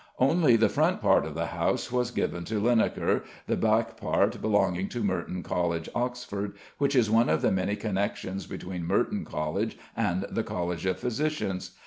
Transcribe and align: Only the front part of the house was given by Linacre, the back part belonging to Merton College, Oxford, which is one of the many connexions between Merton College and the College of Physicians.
Only 0.17 0.55
the 0.55 0.67
front 0.67 0.99
part 0.99 1.27
of 1.27 1.35
the 1.35 1.45
house 1.53 1.91
was 1.91 2.09
given 2.09 2.43
by 2.45 2.55
Linacre, 2.55 3.21
the 3.45 3.55
back 3.55 3.97
part 3.97 4.41
belonging 4.41 4.89
to 4.89 5.03
Merton 5.03 5.43
College, 5.43 5.89
Oxford, 5.93 6.53
which 6.79 6.95
is 6.95 7.11
one 7.11 7.29
of 7.29 7.43
the 7.43 7.51
many 7.51 7.75
connexions 7.75 8.47
between 8.47 8.87
Merton 8.87 9.25
College 9.25 9.77
and 9.95 10.23
the 10.27 10.41
College 10.41 10.87
of 10.87 10.97
Physicians. 10.99 11.77